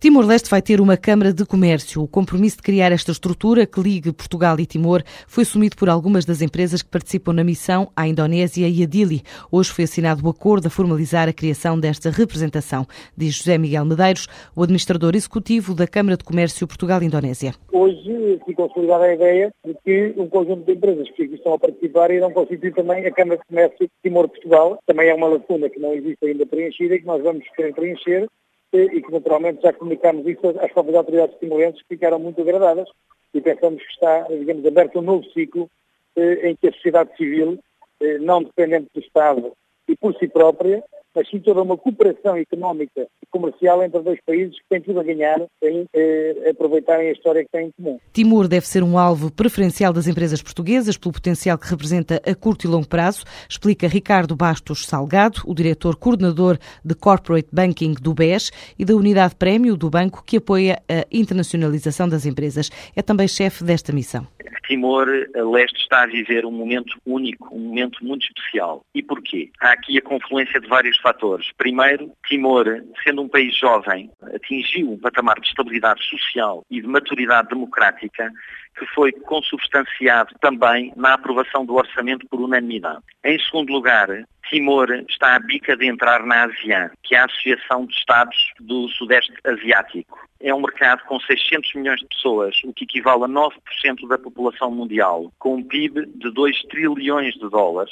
Timor-Leste 0.00 0.48
vai 0.48 0.62
ter 0.62 0.80
uma 0.80 0.96
Câmara 0.96 1.30
de 1.30 1.44
Comércio. 1.44 2.02
O 2.02 2.08
compromisso 2.08 2.56
de 2.56 2.62
criar 2.62 2.90
esta 2.90 3.12
estrutura 3.12 3.66
que 3.66 3.78
ligue 3.78 4.14
Portugal 4.14 4.58
e 4.58 4.64
Timor 4.64 5.02
foi 5.28 5.42
assumido 5.42 5.76
por 5.76 5.90
algumas 5.90 6.24
das 6.24 6.40
empresas 6.40 6.80
que 6.80 6.88
participam 6.88 7.34
na 7.34 7.44
missão 7.44 7.92
à 7.94 8.08
Indonésia 8.08 8.66
e 8.66 8.82
a 8.82 8.86
Dili. 8.86 9.20
Hoje 9.52 9.70
foi 9.70 9.84
assinado 9.84 10.26
o 10.26 10.30
acordo 10.30 10.68
a 10.68 10.70
formalizar 10.70 11.28
a 11.28 11.34
criação 11.34 11.78
desta 11.78 12.08
representação, 12.08 12.86
diz 13.14 13.34
José 13.34 13.58
Miguel 13.58 13.84
Medeiros, 13.84 14.26
o 14.56 14.62
administrador 14.62 15.14
executivo 15.14 15.74
da 15.74 15.86
Câmara 15.86 16.16
de 16.16 16.24
Comércio 16.24 16.66
Portugal-Indonésia. 16.66 17.52
Hoje 17.70 18.40
se 18.46 18.54
consolidada 18.54 19.04
a 19.04 19.14
ideia 19.14 19.52
de 19.66 19.74
que 19.84 20.14
um 20.16 20.30
conjunto 20.30 20.64
de 20.64 20.72
empresas 20.72 21.10
que 21.10 21.24
estão 21.24 21.52
a 21.52 21.58
participar 21.58 22.10
irão 22.10 22.32
constituir 22.32 22.72
também 22.72 23.04
a 23.04 23.12
Câmara 23.12 23.38
de 23.38 23.46
Comércio 23.46 23.86
Timor-Portugal. 24.02 24.78
Também 24.86 25.10
é 25.10 25.14
uma 25.14 25.28
lacuna 25.28 25.68
que 25.68 25.78
não 25.78 25.92
existe 25.92 26.24
ainda 26.24 26.46
preenchida 26.46 26.94
e 26.94 27.00
que 27.00 27.06
nós 27.06 27.22
vamos 27.22 27.44
querer 27.54 27.74
preencher 27.74 28.26
e 28.72 29.02
que 29.02 29.10
naturalmente 29.10 29.62
já 29.62 29.72
comunicamos 29.72 30.26
isso 30.26 30.48
às 30.60 30.72
próprias 30.72 30.96
autoridades 30.96 31.38
timorenses 31.38 31.82
que 31.82 31.88
ficaram 31.88 32.18
muito 32.18 32.40
agradadas. 32.40 32.88
E 33.34 33.40
pensamos 33.40 33.82
que 33.82 33.92
está, 33.92 34.22
digamos, 34.28 34.64
aberto 34.64 34.98
um 34.98 35.02
novo 35.02 35.24
ciclo 35.32 35.68
eh, 36.16 36.50
em 36.50 36.56
que 36.56 36.68
a 36.68 36.72
sociedade 36.72 37.16
civil, 37.16 37.58
eh, 38.00 38.18
não 38.18 38.42
dependente 38.42 38.88
do 38.94 39.00
Estado 39.00 39.52
e 39.88 39.96
por 39.96 40.14
si 40.16 40.28
própria, 40.28 40.82
mas 41.14 41.28
sim 41.28 41.38
toda 41.40 41.62
uma 41.62 41.76
cooperação 41.76 42.36
económica 42.36 43.06
e 43.22 43.26
comercial 43.30 43.82
entre 43.82 44.00
dois 44.00 44.20
países 44.24 44.56
que 44.56 44.68
têm 44.68 44.80
tudo 44.80 45.00
a 45.00 45.02
ganhar 45.02 45.40
em 45.62 45.86
eh, 45.92 46.50
aproveitarem 46.50 47.08
a 47.08 47.12
história 47.12 47.44
que 47.44 47.50
têm 47.50 47.66
em 47.66 47.70
comum. 47.72 47.98
Timor 48.12 48.48
deve 48.48 48.66
ser 48.66 48.82
um 48.82 48.98
alvo 48.98 49.30
preferencial 49.32 49.92
das 49.92 50.06
empresas 50.06 50.42
portuguesas 50.42 50.96
pelo 50.96 51.12
potencial 51.12 51.58
que 51.58 51.68
representa 51.68 52.20
a 52.24 52.34
curto 52.34 52.66
e 52.66 52.68
longo 52.68 52.88
prazo, 52.88 53.24
explica 53.48 53.88
Ricardo 53.88 54.36
Bastos 54.36 54.86
Salgado, 54.86 55.42
o 55.46 55.54
diretor 55.54 55.96
coordenador 55.96 56.58
de 56.84 56.94
Corporate 56.94 57.48
Banking 57.52 57.94
do 58.00 58.14
BES 58.14 58.50
e 58.78 58.84
da 58.84 58.94
Unidade 58.94 59.34
Prémio 59.34 59.76
do 59.76 59.90
banco 59.90 60.22
que 60.24 60.36
apoia 60.36 60.82
a 60.88 61.06
internacionalização 61.10 62.08
das 62.08 62.26
empresas. 62.26 62.70
É 62.94 63.02
também 63.02 63.28
chefe 63.28 63.64
desta 63.64 63.92
missão. 63.92 64.26
Timor-Leste 64.70 65.80
está 65.80 66.04
a 66.04 66.06
viver 66.06 66.46
um 66.46 66.52
momento 66.52 66.96
único, 67.04 67.52
um 67.52 67.58
momento 67.58 68.04
muito 68.04 68.24
especial. 68.24 68.84
E 68.94 69.02
porquê? 69.02 69.50
Há 69.60 69.72
aqui 69.72 69.98
a 69.98 70.02
confluência 70.02 70.60
de 70.60 70.68
vários 70.68 70.96
fatores. 70.98 71.50
Primeiro, 71.58 72.12
Timor, 72.28 72.66
sendo 73.02 73.22
um 73.22 73.28
país 73.28 73.56
jovem, 73.56 74.08
atingiu 74.32 74.92
um 74.92 74.98
patamar 74.98 75.40
de 75.40 75.48
estabilidade 75.48 76.00
social 76.08 76.64
e 76.70 76.80
de 76.80 76.86
maturidade 76.86 77.48
democrática 77.48 78.30
que 78.78 78.86
foi 78.94 79.10
consubstanciado 79.10 80.36
também 80.40 80.92
na 80.94 81.14
aprovação 81.14 81.66
do 81.66 81.74
orçamento 81.74 82.24
por 82.28 82.40
unanimidade. 82.40 83.02
Em 83.24 83.40
segundo 83.40 83.72
lugar, 83.72 84.08
Timor 84.48 84.88
está 85.08 85.34
à 85.34 85.40
bica 85.40 85.76
de 85.76 85.86
entrar 85.86 86.24
na 86.24 86.44
ASEAN, 86.44 86.90
que 87.02 87.16
é 87.16 87.18
a 87.18 87.24
Associação 87.24 87.86
de 87.86 87.94
Estados 87.94 88.36
do 88.60 88.88
Sudeste 88.90 89.32
Asiático. 89.44 90.29
É 90.40 90.54
um 90.54 90.60
mercado 90.60 91.02
com 91.04 91.20
600 91.20 91.74
milhões 91.74 92.00
de 92.00 92.06
pessoas, 92.06 92.56
o 92.64 92.72
que 92.72 92.84
equivale 92.84 93.24
a 93.24 93.28
9% 93.28 94.08
da 94.08 94.18
população 94.18 94.70
mundial, 94.70 95.30
com 95.38 95.56
um 95.56 95.62
PIB 95.62 96.06
de 96.06 96.32
2 96.32 96.62
trilhões 96.62 97.34
de 97.34 97.48
dólares 97.48 97.90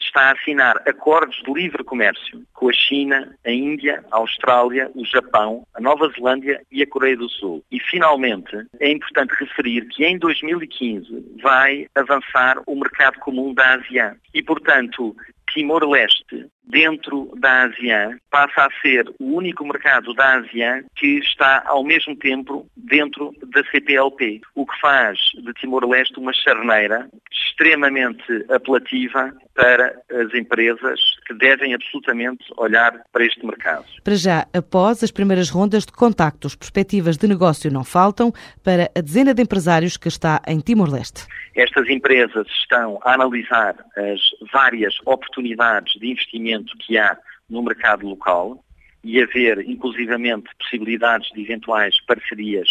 está 0.00 0.28
a 0.28 0.32
assinar 0.32 0.76
acordos 0.86 1.36
de 1.44 1.52
livre 1.52 1.84
comércio 1.84 2.42
com 2.52 2.68
a 2.68 2.72
China, 2.72 3.36
a 3.44 3.50
Índia, 3.50 4.04
a 4.10 4.18
Austrália, 4.18 4.90
o 4.94 5.04
Japão, 5.04 5.66
a 5.74 5.80
Nova 5.80 6.08
Zelândia 6.08 6.62
e 6.70 6.82
a 6.82 6.86
Coreia 6.86 7.16
do 7.16 7.28
Sul. 7.28 7.62
E, 7.70 7.80
finalmente, 7.80 8.56
é 8.80 8.90
importante 8.90 9.34
referir 9.38 9.86
que 9.88 10.04
em 10.04 10.18
2015 10.18 11.36
vai 11.42 11.86
avançar 11.94 12.62
o 12.66 12.74
mercado 12.76 13.18
comum 13.20 13.52
da 13.52 13.74
ASEAN. 13.74 14.16
E, 14.32 14.42
portanto, 14.42 15.14
Timor-Leste, 15.50 16.46
dentro 16.66 17.30
da 17.36 17.64
ASEAN, 17.64 18.18
passa 18.30 18.66
a 18.66 18.80
ser 18.80 19.08
o 19.18 19.36
único 19.36 19.64
mercado 19.64 20.14
da 20.14 20.38
ASEAN 20.38 20.84
que 20.96 21.18
está 21.18 21.62
ao 21.66 21.84
mesmo 21.84 22.16
tempo 22.16 22.66
dentro 22.76 23.34
da 23.46 23.62
CPLP, 23.70 24.40
o 24.54 24.66
que 24.66 24.80
faz 24.80 25.18
de 25.34 25.52
Timor-Leste 25.54 26.18
uma 26.18 26.32
charneira 26.32 27.08
extremamente 27.54 28.22
apelativa 28.50 29.32
para 29.54 29.94
as 30.10 30.34
empresas 30.34 31.00
que 31.26 31.34
devem 31.34 31.72
absolutamente 31.72 32.44
olhar 32.56 32.92
para 33.12 33.24
este 33.24 33.46
mercado. 33.46 33.84
Para 34.02 34.16
já, 34.16 34.46
após 34.52 35.02
as 35.02 35.12
primeiras 35.12 35.50
rondas 35.50 35.86
de 35.86 35.92
contactos, 35.92 36.56
perspectivas 36.56 37.16
de 37.16 37.28
negócio 37.28 37.70
não 37.70 37.84
faltam 37.84 38.32
para 38.62 38.90
a 38.96 39.00
dezena 39.00 39.32
de 39.32 39.42
empresários 39.42 39.96
que 39.96 40.08
está 40.08 40.42
em 40.48 40.58
Timor-Leste. 40.58 41.26
Estas 41.54 41.88
empresas 41.88 42.46
estão 42.60 42.98
a 43.04 43.14
analisar 43.14 43.76
as 43.96 44.20
várias 44.52 44.96
oportunidades 45.06 45.94
de 46.00 46.10
investimento 46.10 46.76
que 46.78 46.98
há 46.98 47.16
no 47.48 47.62
mercado 47.62 48.06
local 48.06 48.64
e 49.04 49.22
a 49.22 49.26
ver, 49.26 49.60
inclusivamente, 49.68 50.48
possibilidades 50.58 51.30
de 51.32 51.42
eventuais 51.42 51.94
parcerias 52.06 52.68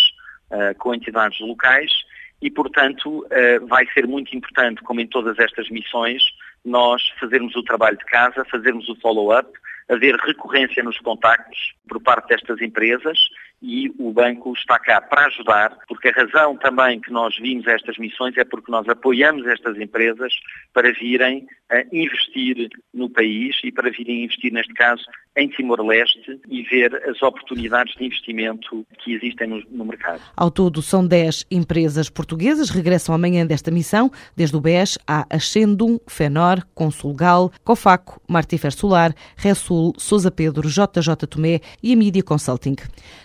uh, 0.51 0.77
com 0.77 0.93
entidades 0.93 1.39
locais 1.39 1.91
e, 2.43 2.51
portanto, 2.51 3.19
uh, 3.19 3.67
vai 3.67 3.87
ser 3.93 4.05
muito 4.05 4.35
importante, 4.35 4.83
como 4.83 4.99
em 4.99 5.07
todas 5.07 5.39
estas 5.39 5.69
missões, 5.69 6.21
nós 6.65 7.01
fazermos 7.17 7.55
o 7.55 7.63
trabalho 7.63 7.97
de 7.97 8.03
casa, 8.03 8.43
fazermos 8.51 8.87
o 8.89 8.95
follow-up, 8.97 9.49
haver 9.89 10.13
recorrência 10.15 10.83
nos 10.83 10.97
contactos 10.99 11.73
por 11.87 12.01
parte 12.01 12.27
destas 12.27 12.61
empresas 12.61 13.17
e 13.61 13.89
o 13.97 14.11
banco 14.11 14.51
está 14.53 14.77
cá 14.77 14.99
para 14.99 15.27
ajudar, 15.27 15.77
porque 15.87 16.09
a 16.09 16.11
razão 16.11 16.57
também 16.57 16.99
que 16.99 17.11
nós 17.11 17.33
vimos 17.37 17.65
estas 17.65 17.97
missões 17.97 18.35
é 18.37 18.43
porque 18.43 18.69
nós 18.69 18.87
apoiamos 18.89 19.47
estas 19.47 19.77
empresas 19.77 20.33
para 20.73 20.91
virem 20.91 21.47
a 21.73 21.83
investir 21.91 22.69
no 22.93 23.09
país 23.09 23.55
e 23.63 23.71
para 23.71 23.89
virem 23.89 24.25
investir, 24.25 24.53
neste 24.53 24.73
caso, 24.73 25.03
em 25.35 25.47
Timor-Leste 25.47 26.39
e 26.47 26.61
ver 26.61 26.95
as 27.09 27.21
oportunidades 27.23 27.95
de 27.95 28.05
investimento 28.05 28.85
que 28.99 29.13
existem 29.13 29.47
no, 29.47 29.63
no, 29.71 29.83
mercado. 29.83 30.21
Ao 30.35 30.51
todo, 30.51 30.81
são 30.81 31.05
10 31.05 31.47
empresas 31.49 32.09
portuguesas, 32.09 32.69
regressam 32.69 33.15
amanhã 33.15 33.45
desta 33.45 33.71
missão, 33.71 34.11
desde 34.35 34.55
o 34.55 34.61
BES 34.61 34.99
à 35.07 35.25
Ascendum, 35.35 35.99
Fenor, 36.07 36.63
Consulgal, 36.75 37.51
Cofaco, 37.63 38.21
Martifer 38.27 38.71
Solar, 38.71 39.13
Ressul, 39.35 39.93
Sousa 39.97 40.29
Pedro, 40.29 40.69
JJ 40.69 41.15
Tomé 41.27 41.59
e 41.81 41.93
a 41.93 41.95
Media 41.95 42.21
Consulting. 42.21 42.75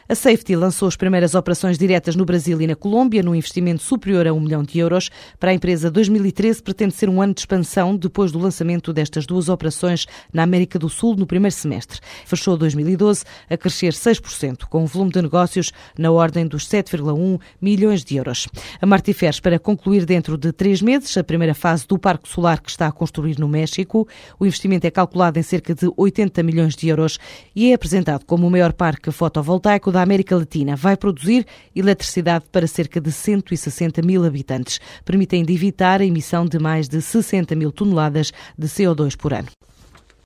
A 0.09 0.15
Safety 0.15 0.57
lançou 0.57 0.89
as 0.89 0.97
primeiras 0.97 1.35
operações 1.35 1.77
diretas 1.77 2.17
no 2.17 2.25
Brasil 2.25 2.59
e 2.63 2.67
na 2.67 2.75
Colômbia, 2.75 3.23
num 3.23 3.35
investimento 3.35 3.83
superior 3.83 4.27
a 4.27 4.33
um 4.33 4.41
milhão 4.41 4.63
de 4.63 4.79
euros. 4.79 5.11
Para 5.39 5.51
a 5.51 5.55
empresa, 5.55 5.91
2013 5.91 6.63
pretende 6.63 6.95
ser 6.95 7.11
um 7.11 7.21
ano 7.21 7.35
de 7.35 7.41
expansão 7.41 7.95
depois 7.95 8.33
do 8.33 8.38
lançamento 8.39 8.93
destas 8.93 9.27
duas 9.27 9.49
operações 9.49 10.07
na 10.33 10.43
América 10.43 10.79
do 10.79 10.89
Sul 10.89 11.17
no 11.17 11.27
primeiro 11.27 11.55
semestre. 11.55 12.01
Fechou 12.25 12.57
2012 12.57 13.25
a 13.51 13.57
crescer 13.57 13.93
6%, 13.93 14.65
com 14.69 14.83
um 14.83 14.87
volume 14.87 15.13
de 15.13 15.23
negócios 15.23 15.73
na 15.99 16.11
ordem 16.11 16.47
dos 16.47 16.67
7,1 16.67 17.41
milhões 17.61 18.05
de 18.05 18.17
euros. 18.17 18.49
A 18.81 18.87
Martifer 18.87 19.31
espera 19.31 19.59
concluir 19.59 20.05
dentro 20.05 20.37
de 20.37 20.53
três 20.53 20.81
meses 20.81 21.17
a 21.17 21.25
primeira 21.25 21.55
fase 21.55 21.87
do 21.87 21.99
parque 21.99 22.29
solar 22.29 22.61
que 22.61 22.71
está 22.71 22.87
a 22.87 22.93
construir 22.93 23.39
no 23.39 23.49
México. 23.49 24.07
O 24.39 24.47
investimento 24.47 24.87
é 24.87 24.91
calculado 24.91 25.39
em 25.39 25.43
cerca 25.43 25.75
de 25.75 25.91
80 25.97 26.43
milhões 26.43 26.75
de 26.75 26.89
euros 26.89 27.19
e 27.55 27.71
é 27.71 27.75
apresentado 27.75 28.25
como 28.25 28.47
o 28.47 28.51
maior 28.51 28.73
parque 28.73 29.11
fotovoltaico 29.11 29.91
da 29.91 30.03
América 30.03 30.37
Latina 30.37 30.77
vai 30.77 30.97
produzir 30.97 31.47
eletricidade 31.75 32.45
para 32.51 32.67
cerca 32.67 33.01
de 33.01 33.11
160 33.11 34.03
mil 34.03 34.25
habitantes, 34.25 34.81
permitindo 35.05 35.53
evitar 35.53 36.01
a 36.01 36.05
emissão 36.05 36.47
de 36.47 36.59
mais 36.59 36.89
de 36.89 37.01
60 37.01 37.55
mil 37.55 37.73
toneladas 37.73 38.28
de 38.57 38.69
CO2 38.69 39.17
por 39.17 39.35
ano. 39.35 39.49